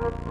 What 0.00 0.30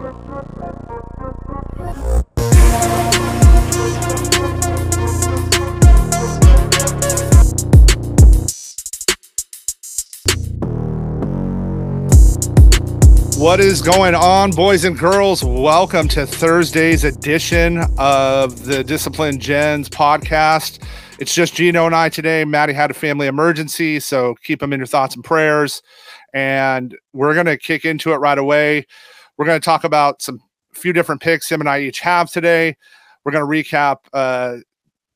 is 13.60 13.80
going 13.80 14.16
on, 14.16 14.50
boys 14.50 14.84
and 14.84 14.98
girls? 14.98 15.44
Welcome 15.44 16.08
to 16.08 16.26
Thursday's 16.26 17.04
edition 17.04 17.84
of 17.96 18.64
the 18.64 18.82
Discipline 18.82 19.38
Gens 19.38 19.88
podcast. 19.88 20.82
It's 21.20 21.32
just 21.32 21.54
Gino 21.54 21.86
and 21.86 21.94
I 21.94 22.08
today. 22.08 22.44
Maddie 22.44 22.72
had 22.72 22.90
a 22.90 22.94
family 22.94 23.28
emergency, 23.28 24.00
so 24.00 24.34
keep 24.42 24.58
them 24.58 24.72
in 24.72 24.80
your 24.80 24.88
thoughts 24.88 25.14
and 25.14 25.22
prayers. 25.22 25.80
And 26.34 26.98
we're 27.12 27.34
going 27.34 27.46
to 27.46 27.56
kick 27.56 27.84
into 27.84 28.12
it 28.12 28.16
right 28.16 28.38
away. 28.38 28.86
We're 29.40 29.46
going 29.46 29.60
to 29.60 29.64
talk 29.64 29.84
about 29.84 30.20
some 30.20 30.38
few 30.74 30.92
different 30.92 31.22
picks 31.22 31.50
him 31.50 31.60
and 31.60 31.68
I 31.68 31.80
each 31.80 32.00
have 32.00 32.30
today. 32.30 32.76
We're 33.24 33.32
going 33.32 33.64
to 33.64 33.70
recap 33.72 33.96
uh, 34.12 34.58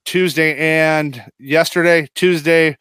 Tuesday 0.06 0.56
and 0.56 1.23
yesterday. 1.38 2.09
Tuesday, 2.14 2.78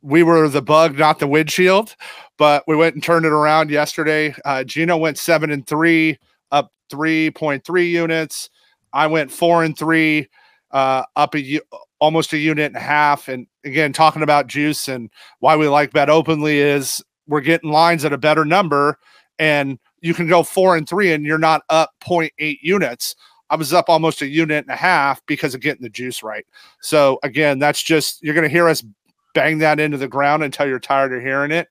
we 0.00 0.22
were 0.22 0.48
the 0.48 0.62
bug, 0.62 0.98
not 0.98 1.18
the 1.18 1.26
windshield 1.26 1.94
but 2.38 2.64
we 2.66 2.76
went 2.76 2.94
and 2.94 3.02
turned 3.02 3.26
it 3.26 3.32
around 3.32 3.70
yesterday. 3.70 4.34
Uh, 4.44 4.64
Gino 4.64 4.96
went 4.96 5.18
seven 5.18 5.50
and 5.50 5.66
three, 5.66 6.18
up 6.50 6.72
3.3 6.92 7.90
units. 7.90 8.50
I 8.92 9.06
went 9.06 9.30
four 9.30 9.64
and 9.64 9.76
three, 9.76 10.28
uh, 10.70 11.04
up 11.16 11.34
a 11.34 11.60
almost 11.98 12.32
a 12.32 12.38
unit 12.38 12.66
and 12.66 12.76
a 12.76 12.80
half. 12.80 13.28
And 13.28 13.46
again, 13.64 13.92
talking 13.92 14.22
about 14.22 14.46
juice 14.46 14.88
and 14.88 15.10
why 15.40 15.56
we 15.56 15.68
like 15.68 15.92
bet 15.92 16.10
openly 16.10 16.58
is 16.58 17.02
we're 17.26 17.40
getting 17.40 17.70
lines 17.70 18.04
at 18.04 18.12
a 18.12 18.18
better 18.18 18.44
number, 18.44 18.98
and 19.38 19.78
you 20.00 20.14
can 20.14 20.28
go 20.28 20.42
four 20.42 20.76
and 20.76 20.88
three, 20.88 21.12
and 21.12 21.24
you're 21.24 21.38
not 21.38 21.62
up 21.68 21.90
0.8 22.02 22.58
units. 22.62 23.14
I 23.48 23.56
was 23.56 23.72
up 23.72 23.88
almost 23.88 24.22
a 24.22 24.26
unit 24.26 24.64
and 24.64 24.72
a 24.72 24.76
half 24.76 25.24
because 25.26 25.54
of 25.54 25.60
getting 25.60 25.82
the 25.82 25.88
juice 25.88 26.22
right. 26.22 26.44
So 26.80 27.18
again, 27.22 27.58
that's 27.58 27.82
just 27.82 28.22
you're 28.22 28.34
going 28.34 28.42
to 28.42 28.50
hear 28.50 28.68
us 28.68 28.82
bang 29.36 29.58
that 29.58 29.78
into 29.78 29.98
the 29.98 30.08
ground 30.08 30.42
until 30.42 30.66
you're 30.66 30.80
tired 30.80 31.12
of 31.12 31.22
hearing 31.22 31.52
it. 31.52 31.68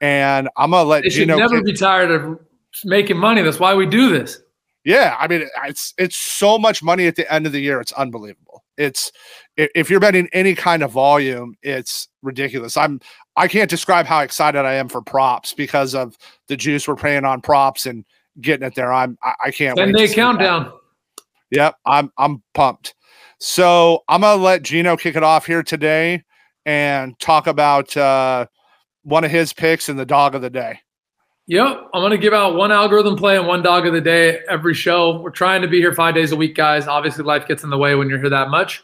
And 0.00 0.48
I'm 0.56 0.72
gonna 0.72 0.86
let 0.86 1.04
you 1.04 1.10
should 1.10 1.20
Gino 1.20 1.36
never 1.36 1.62
be 1.62 1.72
tired 1.72 2.10
of 2.10 2.38
making 2.84 3.16
money. 3.16 3.40
That's 3.40 3.60
why 3.60 3.74
we 3.74 3.86
do 3.86 4.10
this. 4.10 4.42
Yeah, 4.84 5.16
I 5.18 5.28
mean 5.28 5.48
it's 5.64 5.94
it's 5.96 6.16
so 6.16 6.58
much 6.58 6.82
money 6.82 7.06
at 7.06 7.14
the 7.14 7.32
end 7.32 7.46
of 7.46 7.52
the 7.52 7.60
year. 7.60 7.80
It's 7.80 7.92
unbelievable. 7.92 8.63
It's 8.76 9.12
if 9.56 9.88
you're 9.88 10.00
betting 10.00 10.28
any 10.32 10.54
kind 10.54 10.82
of 10.82 10.90
volume, 10.90 11.56
it's 11.62 12.08
ridiculous. 12.22 12.76
I'm 12.76 13.00
I 13.36 13.48
can't 13.48 13.70
describe 13.70 14.06
how 14.06 14.20
excited 14.20 14.60
I 14.60 14.74
am 14.74 14.88
for 14.88 15.02
props 15.02 15.52
because 15.52 15.94
of 15.94 16.16
the 16.48 16.56
juice 16.56 16.88
we're 16.88 16.96
paying 16.96 17.24
on 17.24 17.40
props 17.40 17.86
and 17.86 18.04
getting 18.40 18.66
it 18.66 18.74
there. 18.74 18.92
I'm 18.92 19.16
I, 19.22 19.34
I 19.46 19.50
can't. 19.50 19.76
Ten 19.76 19.92
day 19.92 20.12
countdown. 20.12 20.72
Yep, 21.50 21.76
I'm 21.86 22.12
I'm 22.18 22.42
pumped. 22.52 22.94
So 23.38 24.02
I'm 24.08 24.22
gonna 24.22 24.42
let 24.42 24.62
Gino 24.62 24.96
kick 24.96 25.16
it 25.16 25.22
off 25.22 25.46
here 25.46 25.62
today 25.62 26.24
and 26.66 27.18
talk 27.18 27.46
about 27.46 27.96
uh, 27.96 28.46
one 29.02 29.24
of 29.24 29.30
his 29.30 29.52
picks 29.52 29.88
and 29.88 29.98
the 29.98 30.06
dog 30.06 30.34
of 30.34 30.42
the 30.42 30.50
day. 30.50 30.80
Yep. 31.46 31.90
I'm 31.92 32.00
going 32.00 32.10
to 32.10 32.18
give 32.18 32.32
out 32.32 32.54
one 32.54 32.72
algorithm 32.72 33.16
play 33.16 33.36
and 33.36 33.46
one 33.46 33.62
dog 33.62 33.86
of 33.86 33.92
the 33.92 34.00
day 34.00 34.40
every 34.48 34.72
show. 34.72 35.20
We're 35.20 35.30
trying 35.30 35.60
to 35.62 35.68
be 35.68 35.78
here 35.78 35.92
five 35.92 36.14
days 36.14 36.32
a 36.32 36.36
week, 36.36 36.56
guys. 36.56 36.86
Obviously, 36.86 37.24
life 37.24 37.46
gets 37.46 37.64
in 37.64 37.70
the 37.70 37.76
way 37.76 37.94
when 37.94 38.08
you're 38.08 38.18
here 38.18 38.30
that 38.30 38.48
much. 38.48 38.82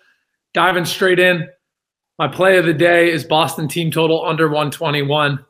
Diving 0.53 0.85
straight 0.85 1.19
in. 1.19 1.49
My 2.19 2.29
play 2.29 2.59
of 2.59 2.67
the 2.67 2.75
day 2.75 3.11
is 3.11 3.25
Boston 3.25 3.67
team 3.67 3.91
total 3.91 4.27
under 4.27 4.47
121. 4.47 5.43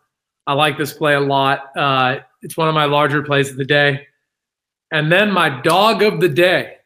I 0.46 0.52
like 0.52 0.78
this 0.78 0.92
play 0.92 1.14
a 1.14 1.20
lot. 1.20 1.76
Uh, 1.76 2.18
it's 2.42 2.56
one 2.56 2.68
of 2.68 2.74
my 2.74 2.84
larger 2.84 3.22
plays 3.22 3.50
of 3.50 3.56
the 3.56 3.64
day. 3.64 4.06
And 4.92 5.10
then 5.10 5.32
my 5.32 5.60
dog 5.62 6.02
of 6.02 6.20
the 6.20 6.28
day, 6.28 6.76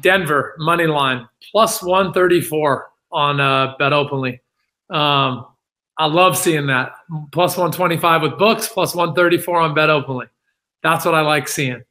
Denver 0.00 0.54
money 0.58 0.86
line 0.86 1.26
plus 1.50 1.82
134 1.82 2.88
on 3.10 3.40
uh, 3.40 3.74
Bet 3.78 3.92
Openly. 3.92 4.40
Um, 4.90 5.46
I 5.98 6.06
love 6.06 6.36
seeing 6.36 6.66
that. 6.66 6.92
Plus 7.32 7.56
125 7.56 8.22
with 8.22 8.38
books, 8.38 8.68
plus 8.68 8.94
134 8.94 9.60
on 9.60 9.74
Bet 9.74 9.90
Openly. 9.90 10.26
That's 10.82 11.04
what 11.04 11.14
I 11.14 11.22
like 11.22 11.48
seeing. 11.48 11.82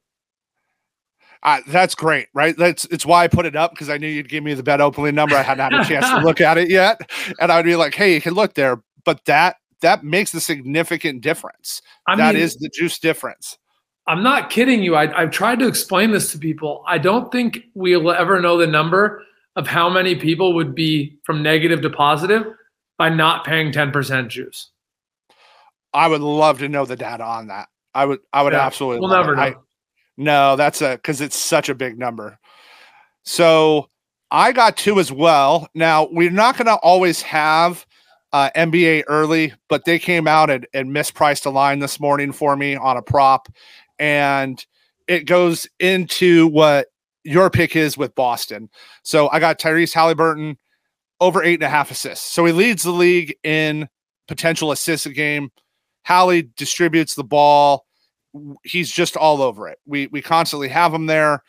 Uh, 1.42 1.62
that's 1.68 1.94
great, 1.94 2.28
right? 2.34 2.58
That's 2.58 2.86
it's 2.86 3.06
why 3.06 3.24
I 3.24 3.28
put 3.28 3.46
it 3.46 3.56
up 3.56 3.72
because 3.72 3.90
I 3.90 3.98
knew 3.98 4.08
you'd 4.08 4.30
give 4.30 4.44
me 4.44 4.56
the 4.56 4.64
Bet 4.64 4.82
Openly 4.82 5.12
number. 5.12 5.36
I 5.36 5.44
hadn't 5.44 5.72
had 5.72 5.82
a 5.82 5.86
chance 5.86 6.10
to 6.10 6.20
look 6.24 6.42
at 6.42 6.58
it 6.58 6.70
yet, 6.72 7.00
and 7.40 7.52
I'd 7.52 7.66
be 7.66 7.76
like, 7.76 7.94
"Hey, 7.94 8.16
you 8.16 8.22
can 8.22 8.34
look 8.34 8.56
there." 8.56 8.82
But 9.04 9.24
that 9.26 9.58
that 9.82 10.04
makes 10.04 10.34
a 10.34 10.40
significant 10.40 11.22
difference. 11.22 11.84
I 12.08 12.16
that 12.16 12.34
mean, 12.34 12.44
is 12.44 12.56
the 12.56 12.70
juice 12.70 12.98
difference. 12.98 13.60
I'm 14.08 14.24
not 14.24 14.50
kidding 14.50 14.82
you. 14.82 14.96
I, 14.96 15.22
I've 15.22 15.32
tried 15.32 15.60
to 15.60 15.68
explain 15.68 16.12
this 16.12 16.32
to 16.32 16.40
people. 16.40 16.84
I 16.88 16.98
don't 16.98 17.32
think 17.32 17.60
we'll 17.76 18.12
ever 18.12 18.40
know 18.40 18.58
the 18.58 18.68
number 18.68 19.24
of 19.56 19.68
how 19.68 19.90
many 19.90 20.16
people 20.16 20.54
would 20.54 20.74
be 20.74 21.18
from 21.24 21.44
negative 21.44 21.82
to 21.82 21.90
positive 21.90 22.46
by 22.98 23.10
not 23.10 23.46
paying 23.46 23.72
10% 23.72 24.30
juice? 24.30 24.72
I 25.94 26.08
would 26.08 26.22
love 26.22 26.60
to 26.60 26.70
know 26.70 26.86
the 26.86 26.96
data 26.96 27.24
on 27.24 27.48
that. 27.48 27.70
I 27.94 28.06
would 28.06 28.20
I 28.34 28.44
would 28.44 28.54
yeah, 28.54 28.66
absolutely 28.66 29.00
we'll 29.00 29.16
never 29.16 29.34
it. 29.34 29.38
know. 29.38 29.42
I, 29.42 29.56
no, 30.18 30.56
that's 30.58 30.82
a 30.82 30.96
because 30.96 31.22
it's 31.22 31.38
such 31.38 31.70
a 31.70 31.76
big 31.76 31.98
number. 31.98 32.38
So 33.24 33.90
I 34.30 34.52
got 34.52 34.76
two 34.76 35.00
as 35.00 35.12
well. 35.12 35.70
Now 35.74 36.10
we're 36.12 36.32
not 36.32 36.58
going 36.58 36.68
to 36.68 36.76
always 36.76 37.22
have 37.22 37.86
uh, 38.34 38.50
NBA 38.56 39.06
early, 39.08 39.54
but 39.70 39.86
they 39.86 39.98
came 39.98 40.28
out 40.28 40.50
and, 40.50 40.68
and 40.74 40.90
mispriced 40.90 41.46
a 41.46 41.50
line 41.50 41.80
this 41.80 42.02
morning 42.02 42.34
for 42.34 42.58
me 42.58 42.76
on 42.76 42.98
a 42.98 43.02
prop, 43.02 43.48
and 43.98 44.64
it 45.08 45.26
goes 45.26 45.68
into 45.80 46.48
what 46.48 46.88
your 47.24 47.50
pick 47.50 47.78
is 47.78 47.98
with 47.98 48.14
Boston. 48.14 48.70
So 49.04 49.30
I 49.30 49.40
got 49.40 49.58
Tyrese 49.58 49.94
Haliburton 49.94 50.58
over 51.20 51.44
eight 51.44 51.56
and 51.56 51.64
a 51.64 51.70
half 51.70 51.92
assists. 51.92 52.32
So 52.32 52.46
he 52.46 52.52
leads 52.52 52.84
the 52.84 52.92
league 52.92 53.36
in 53.44 53.88
potential 54.28 54.72
assists 54.72 55.06
a 55.06 55.12
game. 55.12 55.52
Hallie 56.06 56.50
distributes 56.56 57.16
the 57.16 57.24
ball. 57.24 57.86
He's 58.64 58.92
just 58.92 59.16
all 59.16 59.42
over 59.42 59.68
it. 59.68 59.80
We 59.86 60.08
we 60.08 60.22
constantly 60.22 60.68
have 60.70 60.94
him 60.94 61.06
there. 61.06 61.42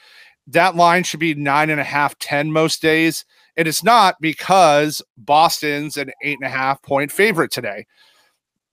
That 0.47 0.77
line 0.77 1.03
should 1.03 1.21
be 1.21 1.35
nine 1.35 1.71
and 1.71 1.81
a 1.81 1.85
half, 1.85 2.17
10 2.19 2.53
most 2.53 2.81
days. 2.81 3.25
And 3.57 3.67
it's 3.67 3.83
not 3.83 4.17
because 4.21 5.03
Boston's 5.17 5.97
an 5.97 6.13
eight 6.23 6.39
and 6.41 6.47
a 6.47 6.57
half 6.57 6.81
point 6.83 7.11
favorite 7.11 7.51
today. 7.51 7.87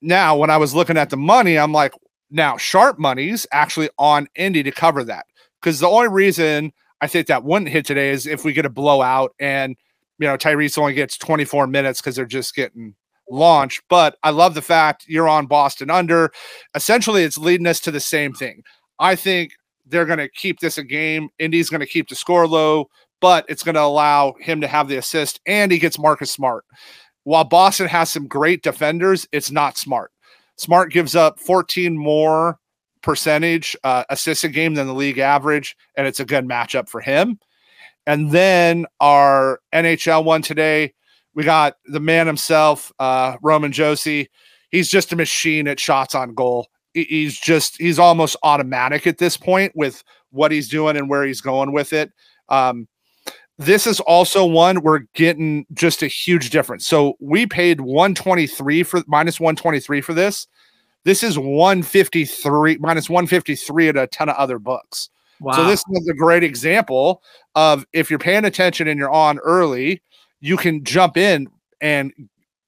Now, 0.01 0.35
when 0.35 0.49
I 0.49 0.57
was 0.57 0.75
looking 0.75 0.97
at 0.97 1.09
the 1.09 1.17
money, 1.17 1.57
I'm 1.57 1.71
like, 1.71 1.93
now 2.29 2.57
sharp 2.57 2.99
money's 2.99 3.47
actually 3.51 3.89
on 3.97 4.27
Indy 4.35 4.61
to 4.63 4.71
cover 4.71 5.03
that. 5.05 5.25
Because 5.61 5.79
the 5.79 5.87
only 5.87 6.09
reason 6.09 6.73
I 6.99 7.07
think 7.07 7.27
that 7.27 7.43
wouldn't 7.43 7.71
hit 7.71 7.85
today 7.85 8.09
is 8.09 8.27
if 8.27 8.43
we 8.43 8.53
get 8.53 8.65
a 8.65 8.69
blowout 8.69 9.33
and 9.39 9.77
you 10.23 10.29
know, 10.29 10.37
Tyrese 10.37 10.77
only 10.77 10.93
gets 10.93 11.17
24 11.17 11.67
minutes 11.67 11.99
because 11.99 12.15
they're 12.15 12.25
just 12.25 12.55
getting 12.55 12.95
launched. 13.29 13.81
But 13.89 14.15
I 14.23 14.29
love 14.29 14.53
the 14.53 14.61
fact 14.61 15.03
you're 15.05 15.27
on 15.27 15.47
Boston 15.47 15.89
under. 15.89 16.31
Essentially, 16.75 17.23
it's 17.23 17.37
leading 17.37 17.67
us 17.67 17.81
to 17.81 17.91
the 17.91 17.99
same 17.99 18.31
thing. 18.31 18.63
I 18.99 19.17
think 19.17 19.51
they're 19.85 20.05
going 20.05 20.19
to 20.19 20.29
keep 20.29 20.61
this 20.61 20.77
a 20.77 20.83
game. 20.85 21.27
Indy's 21.39 21.69
going 21.69 21.81
to 21.81 21.85
keep 21.85 22.07
the 22.07 22.15
score 22.15 22.47
low, 22.47 22.87
but 23.19 23.43
it's 23.49 23.63
going 23.63 23.75
to 23.75 23.81
allow 23.81 24.33
him 24.39 24.61
to 24.61 24.67
have 24.67 24.87
the 24.87 24.95
assist 24.95 25.41
and 25.45 25.73
he 25.73 25.77
gets 25.77 25.99
Marcus 25.99 26.31
Smart. 26.31 26.63
While 27.25 27.43
Boston 27.43 27.87
has 27.87 28.09
some 28.09 28.25
great 28.25 28.63
defenders, 28.63 29.27
it's 29.33 29.51
not 29.51 29.77
smart. 29.77 30.11
Smart 30.55 30.93
gives 30.93 31.17
up 31.17 31.37
14 31.37 31.97
more 31.97 32.59
percentage 33.01 33.75
uh, 33.83 34.05
assists 34.09 34.45
a 34.45 34.49
game 34.49 34.73
than 34.73 34.87
the 34.87 34.93
league 34.93 35.17
average, 35.17 35.75
and 35.97 36.07
it's 36.07 36.21
a 36.21 36.25
good 36.25 36.47
matchup 36.47 36.87
for 36.87 37.01
him. 37.01 37.39
And 38.05 38.31
then 38.31 38.85
our 38.99 39.59
NHL 39.73 40.23
one 40.23 40.41
today, 40.41 40.93
we 41.33 41.43
got 41.43 41.77
the 41.85 41.99
man 41.99 42.27
himself, 42.27 42.91
uh, 42.99 43.37
Roman 43.41 43.71
Josi. 43.71 44.27
He's 44.69 44.89
just 44.89 45.13
a 45.13 45.15
machine 45.15 45.67
at 45.67 45.79
shots 45.79 46.15
on 46.15 46.33
goal. 46.33 46.67
He's 46.93 47.39
just 47.39 47.77
he's 47.77 47.97
almost 47.97 48.35
automatic 48.43 49.07
at 49.07 49.17
this 49.17 49.35
point 49.35 49.71
with 49.75 50.03
what 50.29 50.51
he's 50.51 50.69
doing 50.69 50.95
and 50.95 51.09
where 51.09 51.23
he's 51.23 51.41
going 51.41 51.71
with 51.71 51.91
it. 51.91 52.11
Um, 52.49 52.87
this 53.57 53.87
is 53.87 53.99
also 54.01 54.45
one 54.45 54.81
we're 54.81 55.05
getting 55.13 55.65
just 55.73 56.03
a 56.03 56.07
huge 56.07 56.49
difference. 56.49 56.85
So 56.85 57.15
we 57.19 57.45
paid 57.45 57.81
123 57.81 58.83
for 58.83 59.03
minus 59.07 59.39
123 59.39 60.01
for 60.01 60.13
this. 60.13 60.47
This 61.05 61.23
is 61.23 61.37
153 61.37 62.77
minus 62.77 63.09
153 63.09 63.89
at 63.89 63.97
a 63.97 64.07
ton 64.07 64.29
of 64.29 64.35
other 64.35 64.59
books. 64.59 65.09
Wow. 65.43 65.53
So 65.53 65.67
this 65.67 65.83
is 65.91 66.07
a 66.07 66.13
great 66.13 66.43
example 66.43 67.21
of 67.53 67.85
if 67.91 68.09
you're 68.09 68.17
paying 68.17 68.45
attention 68.45 68.87
and 68.87 68.97
you're 68.97 69.11
on 69.11 69.39
early, 69.39 70.01
you 70.39 70.55
can 70.55 70.85
jump 70.85 71.17
in 71.17 71.49
and 71.81 72.13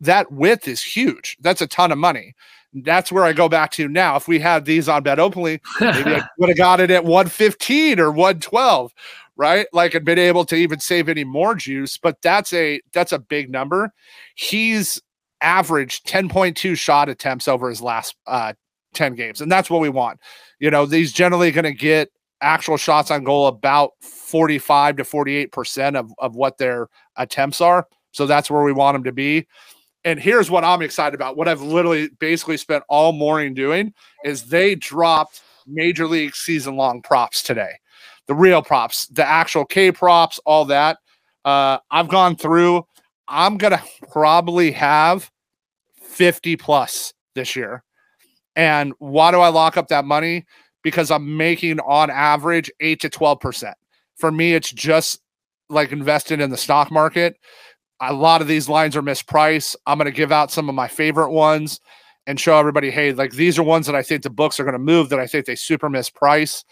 that 0.01 0.30
width 0.31 0.68
is 0.68 0.83
huge. 0.83 1.38
That's 1.39 1.62
a 1.62 1.68
ton 1.68 1.94
of 1.94 1.98
money. 1.98 2.36
That's 2.74 3.13
where 3.13 3.24
I 3.24 3.31
go 3.31 3.48
back 3.48 3.72
to 3.72 3.88
now. 3.88 4.18
If 4.18 4.27
we 4.27 4.39
had 4.39 4.66
these 4.66 4.89
on 4.89 5.04
bet 5.04 5.19
openly, 5.19 5.62
maybe 5.80 6.16
I 6.16 6.24
would 6.38 6.50
have 6.50 6.57
got 6.57 6.81
it 6.81 6.92
at 6.92 7.06
115 7.06 7.98
or 7.98 8.12
112, 8.12 8.94
right? 9.38 9.68
Like 9.72 9.95
I'd 9.95 10.04
been 10.04 10.19
able 10.19 10.44
to 10.44 10.56
even 10.57 10.81
save 10.81 11.07
any 11.07 11.24
more 11.24 11.56
juice, 11.56 11.98
but 11.98 12.22
that's 12.22 12.51
a 12.51 12.81
that's 12.92 13.13
a 13.13 13.19
big 13.19 13.50
number. 13.50 13.94
He's 14.36 15.01
averaged 15.39 16.06
10.2 16.07 16.77
shot 16.77 17.07
attempts 17.07 17.48
over 17.48 17.69
his 17.69 17.81
last 17.81 18.18
uh 18.27 18.51
10 18.94 19.16
games, 19.16 19.39
and 19.39 19.50
that's 19.50 19.69
what 19.69 19.80
we 19.80 19.89
want. 19.89 20.19
You 20.60 20.72
know, 20.72 20.86
he's 20.86 21.13
generally 21.13 21.51
going 21.51 21.63
to 21.63 21.74
get 21.74 22.10
actual 22.41 22.77
shots 22.77 23.11
on 23.11 23.23
goal 23.23 23.47
about 23.47 23.91
45 24.01 24.97
to 24.97 25.03
48% 25.03 25.95
of, 25.95 26.11
of 26.19 26.35
what 26.35 26.57
their 26.57 26.87
attempts 27.15 27.61
are. 27.61 27.87
So 28.11 28.25
that's 28.25 28.49
where 28.49 28.63
we 28.63 28.71
want 28.71 28.95
them 28.95 29.03
to 29.03 29.11
be. 29.11 29.47
And 30.03 30.19
here's 30.19 30.51
what 30.51 30.63
I'm 30.63 30.81
excited 30.81 31.15
about. 31.15 31.35
What 31.35 31.47
I've 31.47 31.61
literally 31.61 32.09
basically 32.19 32.57
spent 32.57 32.83
all 32.89 33.11
morning 33.11 33.53
doing 33.53 33.93
is 34.23 34.45
they 34.45 34.75
dropped 34.75 35.41
major 35.65 36.07
league 36.07 36.35
season 36.35 36.75
long 36.75 37.01
props 37.01 37.41
today. 37.41 37.71
The 38.27 38.35
real 38.35 38.61
props, 38.61 39.07
the 39.07 39.27
actual 39.27 39.65
K 39.65 39.91
props, 39.91 40.39
all 40.45 40.65
that. 40.65 40.99
Uh, 41.43 41.79
I've 41.91 42.07
gone 42.07 42.35
through. 42.35 42.85
I'm 43.27 43.57
going 43.57 43.73
to 43.73 43.81
probably 44.11 44.71
have 44.71 45.31
50 46.01 46.55
plus 46.57 47.13
this 47.33 47.55
year. 47.55 47.83
And 48.55 48.93
why 48.99 49.31
do 49.31 49.39
I 49.39 49.49
lock 49.49 49.75
up 49.75 49.89
that 49.89 50.05
money? 50.05 50.45
Because 50.85 51.09
I'm 51.09 51.35
making 51.35 51.79
on 51.79 52.11
average 52.11 52.69
8 52.79 53.01
to 53.01 53.09
12%. 53.09 53.73
For 54.17 54.31
me, 54.31 54.53
it's 54.53 54.71
just 54.71 55.19
like 55.67 55.91
invested 55.91 56.39
in 56.39 56.51
the 56.51 56.57
stock 56.57 56.91
market. 56.91 57.37
A 58.01 58.13
lot 58.13 58.41
of 58.41 58.47
these 58.47 58.69
lines 58.69 58.95
are 58.95 59.01
mispriced. 59.01 59.75
I'm 59.87 59.97
going 59.97 60.05
to 60.05 60.15
give 60.15 60.31
out 60.31 60.51
some 60.51 60.69
of 60.69 60.75
my 60.75 60.87
favorite 60.87 61.31
ones 61.31 61.79
and 62.27 62.39
show 62.39 62.57
everybody, 62.57 62.91
hey, 62.91 63.13
like 63.13 63.31
these 63.31 63.57
are 63.57 63.63
ones 63.63 63.87
that 63.87 63.95
I 63.95 64.03
think 64.03 64.21
the 64.21 64.29
books 64.29 64.59
are 64.59 64.63
going 64.63 64.73
to 64.73 64.79
move 64.79 65.09
that 65.09 65.19
I 65.19 65.25
think 65.25 65.47
they 65.47 65.55
super 65.55 65.89
misprice. 65.89 66.63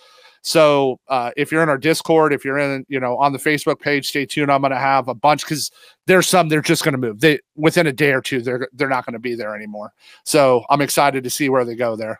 So 0.43 0.99
uh, 1.07 1.31
if 1.37 1.51
you're 1.51 1.63
in 1.63 1.69
our 1.69 1.77
Discord, 1.77 2.33
if 2.33 2.43
you're 2.43 2.59
in, 2.59 2.85
you 2.89 2.99
know, 2.99 3.17
on 3.17 3.31
the 3.31 3.39
Facebook 3.39 3.79
page, 3.79 4.09
stay 4.09 4.25
tuned. 4.25 4.51
I'm 4.51 4.61
going 4.61 4.71
to 4.71 4.77
have 4.77 5.07
a 5.07 5.15
bunch 5.15 5.43
because 5.43 5.71
there's 6.05 6.27
some 6.27 6.49
they're 6.49 6.61
just 6.61 6.83
going 6.83 6.93
to 6.93 6.97
move. 6.97 7.21
They 7.21 7.39
within 7.55 7.87
a 7.87 7.93
day 7.93 8.11
or 8.11 8.21
two, 8.21 8.41
they're 8.41 8.67
they're 8.73 8.89
not 8.89 9.05
going 9.05 9.13
to 9.13 9.19
be 9.19 9.35
there 9.35 9.55
anymore. 9.55 9.93
So 10.25 10.65
I'm 10.69 10.81
excited 10.81 11.23
to 11.23 11.29
see 11.29 11.47
where 11.47 11.63
they 11.63 11.75
go 11.75 11.95
there. 11.95 12.19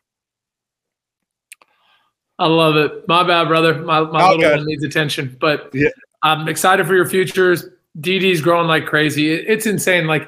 I 2.39 2.47
love 2.47 2.75
it. 2.75 3.07
My 3.07 3.23
bad, 3.23 3.47
brother. 3.47 3.75
My 3.75 4.01
my 4.01 4.29
little 4.31 4.57
one 4.57 4.65
needs 4.65 4.83
attention, 4.83 5.37
but 5.39 5.69
yeah. 5.73 5.89
I'm 6.23 6.47
excited 6.47 6.87
for 6.87 6.95
your 6.95 7.07
futures. 7.07 7.65
DD's 7.99 8.41
growing 8.41 8.67
like 8.67 8.85
crazy. 8.85 9.31
It's 9.33 9.65
insane. 9.65 10.07
Like 10.07 10.27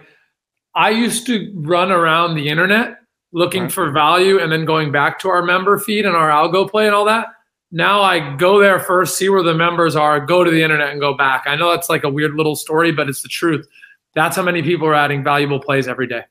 I 0.76 0.92
used 0.92 1.26
to 1.28 1.52
run 1.56 1.92
around 1.92 2.36
the 2.36 2.50
internet 2.50 3.00
looking 3.32 3.64
right. 3.64 3.72
for 3.72 3.92
value 3.92 4.40
and 4.40 4.52
then 4.52 4.66
going 4.66 4.92
back 4.92 5.20
to 5.20 5.30
our 5.30 5.42
member 5.42 5.80
feed 5.80 6.06
and 6.06 6.16
our 6.16 6.30
algo 6.30 6.70
play 6.70 6.86
and 6.86 6.96
all 6.96 7.06
that 7.06 7.28
now 7.76 8.02
I 8.02 8.36
go 8.38 8.60
there 8.60 8.80
first, 8.80 9.18
see 9.18 9.28
where 9.28 9.44
the 9.44 9.54
members 9.54 9.98
are, 9.98 10.26
go 10.26 10.46
to 10.46 10.50
the 10.50 10.64
internet 10.64 10.92
and 10.92 11.00
go 11.02 11.14
back. 11.14 11.44
I 11.46 11.58
know 11.58 11.72
that's 11.72 11.90
like 11.90 12.06
a 12.06 12.10
weird 12.10 12.36
little 12.36 12.56
story, 12.56 12.94
but 12.94 13.10
it's 13.10 13.22
the 13.22 13.28
truth. 13.28 13.68
That's 14.14 14.38
how 14.38 14.44
many 14.44 14.62
people 14.62 14.88
are 14.88 14.96
adding 14.96 15.26
valuable 15.26 15.60
plays 15.60 15.86
every 15.86 16.08
day. 16.08 16.22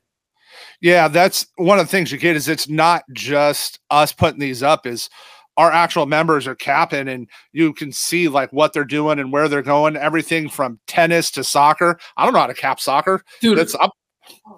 Yeah, 0.80 1.08
that's 1.08 1.46
one 1.56 1.78
of 1.78 1.86
the 1.86 1.90
things 1.90 2.10
you 2.10 2.16
get 2.16 2.34
is 2.34 2.48
it's 2.48 2.66
not 2.66 3.04
just 3.12 3.78
us 3.90 4.10
putting 4.10 4.40
these 4.40 4.62
up 4.62 4.86
is 4.86 5.10
our 5.56 5.70
actual 5.70 6.06
members 6.06 6.46
are 6.46 6.54
capping 6.54 7.08
and 7.08 7.28
you 7.52 7.72
can 7.72 7.92
see 7.92 8.28
like 8.28 8.52
what 8.52 8.72
they're 8.72 8.84
doing 8.84 9.18
and 9.18 9.32
where 9.32 9.48
they're 9.48 9.62
going 9.62 9.96
everything 9.96 10.48
from 10.48 10.78
tennis 10.86 11.30
to 11.30 11.44
soccer 11.44 11.98
i 12.16 12.24
don't 12.24 12.34
know 12.34 12.40
how 12.40 12.46
to 12.46 12.54
cap 12.54 12.80
soccer 12.80 13.22
dude 13.40 13.58
that's 13.58 13.74
I'm, 13.80 13.90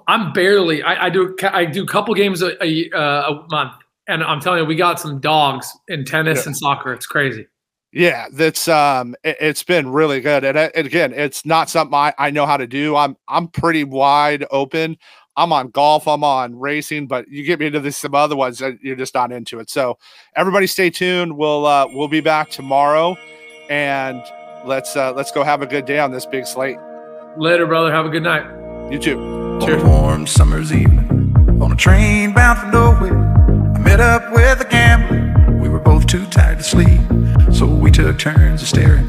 I'm 0.08 0.32
barely 0.32 0.82
I, 0.82 1.06
I, 1.06 1.10
do 1.10 1.36
i 1.42 1.64
do 1.64 1.82
a 1.82 1.86
couple 1.86 2.14
games 2.14 2.42
a, 2.42 2.62
a, 2.64 2.90
uh, 2.90 3.32
a 3.32 3.46
month 3.50 3.72
and 4.08 4.22
I'm 4.22 4.40
telling 4.40 4.60
you, 4.60 4.64
we 4.64 4.76
got 4.76 5.00
some 5.00 5.20
dogs 5.20 5.70
in 5.88 6.04
tennis 6.04 6.40
yeah. 6.40 6.46
and 6.46 6.56
soccer. 6.56 6.92
It's 6.92 7.06
crazy. 7.06 7.46
Yeah, 7.92 8.26
that's 8.32 8.68
um, 8.68 9.16
it, 9.24 9.40
has 9.40 9.62
been 9.62 9.90
really 9.90 10.20
good, 10.20 10.44
and, 10.44 10.58
and, 10.58 10.86
again, 10.86 11.14
it's 11.14 11.46
not 11.46 11.70
something 11.70 11.94
I, 11.94 12.12
I 12.18 12.30
know 12.30 12.44
how 12.44 12.56
to 12.56 12.66
do. 12.66 12.94
I'm 12.94 13.16
I'm 13.26 13.48
pretty 13.48 13.84
wide 13.84 14.44
open. 14.50 14.98
I'm 15.36 15.52
on 15.52 15.68
golf, 15.68 16.08
I'm 16.08 16.24
on 16.24 16.58
racing, 16.58 17.08
but 17.08 17.28
you 17.28 17.44
get 17.44 17.60
me 17.60 17.66
into 17.66 17.80
this, 17.80 17.98
some 17.98 18.14
other 18.14 18.36
ones 18.36 18.58
that 18.58 18.78
you're 18.82 18.96
just 18.96 19.14
not 19.14 19.32
into 19.32 19.58
it. 19.58 19.68
So 19.68 19.98
everybody, 20.34 20.66
stay 20.66 20.88
tuned. 20.88 21.36
We'll 21.36 21.66
uh, 21.66 21.86
we'll 21.90 22.08
be 22.08 22.20
back 22.22 22.48
tomorrow, 22.50 23.16
and 23.68 24.22
let's 24.64 24.96
uh, 24.96 25.12
let's 25.12 25.30
go 25.30 25.42
have 25.42 25.60
a 25.60 25.66
good 25.66 25.84
day 25.84 25.98
on 25.98 26.10
this 26.10 26.24
big 26.24 26.46
slate. 26.46 26.78
Later, 27.36 27.66
brother. 27.66 27.92
Have 27.92 28.06
a 28.06 28.08
good 28.08 28.22
night. 28.22 28.44
You 28.90 28.98
too. 28.98 29.58
Cheers. 29.60 29.82
On 29.82 29.88
a 29.88 29.90
warm 29.90 30.26
summer's 30.26 30.72
evening, 30.72 31.34
on 31.60 31.70
a 31.70 31.76
train 31.76 32.32
bound 32.32 32.58
for 32.58 32.66
nowhere 32.68 33.18
I 33.74 33.78
met 33.78 34.00
up 34.00 34.32
with 34.32 34.60
a 34.60 34.68
gambler. 34.70 35.58
We 35.60 35.68
were 35.68 35.80
both 35.80 36.06
too 36.06 36.24
tired 36.26 36.58
to 36.58 36.64
sleep, 36.64 37.00
so 37.52 37.66
we 37.66 37.90
took 37.90 38.18
turns 38.18 38.62
of 38.62 38.68
staring 38.68 39.06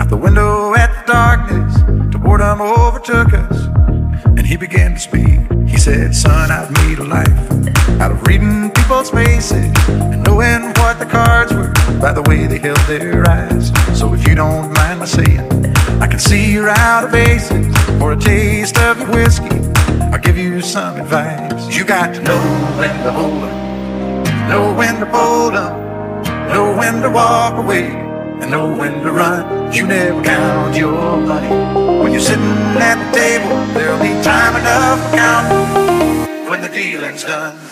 out 0.00 0.08
the 0.08 0.16
window 0.16 0.74
at 0.74 1.06
the 1.06 1.12
darkness. 1.12 1.76
Till 2.12 2.20
boredom 2.20 2.62
overtook 2.62 3.34
us, 3.34 3.66
and 4.24 4.46
he 4.46 4.56
began 4.56 4.94
to 4.94 5.00
speak. 5.00 5.45
He 5.76 5.80
said, 5.80 6.14
Son, 6.14 6.50
I've 6.50 6.72
made 6.82 6.98
a 6.98 7.04
life 7.04 8.00
out 8.00 8.10
of 8.10 8.26
reading 8.26 8.70
people's 8.72 9.10
faces 9.10 9.70
and 9.88 10.24
knowing 10.24 10.62
what 10.80 10.98
the 10.98 11.06
cards 11.06 11.52
were 11.52 11.72
by 12.00 12.12
the 12.12 12.22
way 12.22 12.46
they 12.46 12.58
held 12.58 12.80
their 12.88 13.28
eyes. 13.28 13.70
So 13.96 14.12
if 14.14 14.26
you 14.26 14.34
don't 14.34 14.72
mind 14.72 15.00
my 15.00 15.06
saying, 15.06 15.76
I 16.00 16.06
can 16.08 16.18
see 16.18 16.52
you're 16.52 16.70
out 16.70 17.04
of 17.04 17.14
aces 17.14 17.76
for 17.98 18.12
a 18.12 18.16
taste 18.16 18.78
of 18.78 18.98
your 18.98 19.10
whiskey. 19.10 19.60
I'll 20.12 20.18
give 20.18 20.38
you 20.38 20.60
some 20.62 20.98
advice. 20.98 21.76
You 21.76 21.84
got 21.84 22.14
to 22.14 22.22
know 22.22 22.40
when 22.78 23.04
to 23.04 23.12
hold 23.12 23.44
up 23.44 23.66
Know 24.48 24.72
when 24.72 25.00
to 25.00 25.06
fold 25.06 25.54
up, 25.54 25.76
know 26.52 26.72
when 26.78 27.02
to 27.02 27.10
walk 27.10 27.58
away, 27.58 27.88
and 27.88 28.48
know 28.48 28.72
when 28.72 29.02
to 29.02 29.10
run. 29.10 29.72
You 29.72 29.88
never 29.88 30.22
count 30.22 30.76
your 30.76 31.16
money. 31.16 31.48
When 32.00 32.12
you're 32.12 32.20
sitting 32.20 32.44
at 32.78 32.95
table, 33.12 33.56
there'll 33.74 34.00
be 34.00 34.14
time 34.22 34.56
enough 34.56 35.00
counting 35.14 36.48
when 36.48 36.60
the 36.62 36.68
dealing's 36.68 37.24
done. 37.24 37.65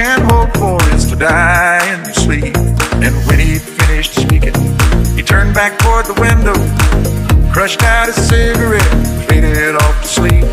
Can 0.00 0.20
hope 0.32 0.56
for 0.56 0.80
is 0.96 1.04
to 1.10 1.16
die 1.16 1.84
in 1.92 2.00
your 2.04 2.14
sleep. 2.14 2.56
And 3.04 3.14
when 3.28 3.38
he 3.38 3.58
finished 3.58 4.14
speaking, 4.14 4.56
he 5.14 5.22
turned 5.22 5.52
back 5.52 5.78
toward 5.78 6.06
the 6.06 6.16
window, 6.26 6.56
crushed 7.52 7.82
out 7.82 8.06
his 8.06 8.16
cigarette, 8.26 9.28
faded 9.28 9.76
off 9.76 9.96
to 10.00 10.08
sleep. 10.08 10.44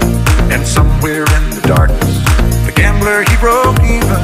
And 0.51 0.67
somewhere 0.67 1.23
in 1.37 1.43
the 1.55 1.63
darkness, 1.65 2.15
the 2.67 2.73
gambler 2.75 3.23
he 3.23 3.35
broke 3.37 3.79
even. 3.97 4.21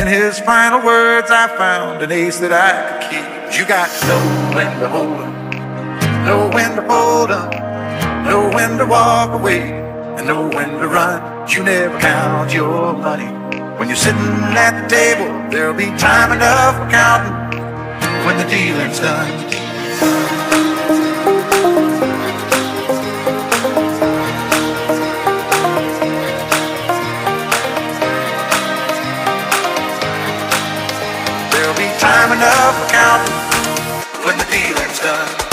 In 0.00 0.06
his 0.06 0.38
final 0.40 0.80
words, 0.80 1.28
I 1.30 1.48
found 1.48 2.02
an 2.02 2.10
ace 2.10 2.38
that 2.40 2.54
I 2.68 2.70
could 2.80 3.00
keep. 3.10 3.28
You 3.58 3.68
got 3.68 3.90
know 4.08 4.24
when 4.56 4.72
to 4.80 4.88
hold 4.88 5.20
up, 5.20 5.34
know 6.24 6.48
when 6.56 6.76
to 6.76 6.82
fold 6.88 7.30
up, 7.30 7.52
know 8.24 8.48
when 8.56 8.78
to 8.78 8.86
walk 8.86 9.38
away, 9.38 9.60
and 10.16 10.26
know 10.26 10.48
when 10.48 10.70
to 10.80 10.88
run. 10.88 11.46
You 11.50 11.62
never 11.62 11.98
count 12.00 12.54
your 12.54 12.94
money. 12.94 13.41
When 13.82 13.88
you're 13.88 13.96
sitting 13.96 14.22
at 14.54 14.80
the 14.80 14.88
table, 14.88 15.50
there'll 15.50 15.74
be 15.74 15.86
time 15.98 16.30
enough 16.30 16.76
for 16.76 16.88
counting 16.88 17.34
when 18.24 18.38
the 18.38 18.44
dealing's 18.44 19.00
done. 19.00 19.28
There'll 31.50 31.74
be 31.74 31.90
time 31.98 32.30
enough 32.30 32.78
for 32.78 32.88
counting 32.94 33.34
when 34.24 34.38
the 34.38 34.44
dealing's 34.44 35.00
done. 35.00 35.51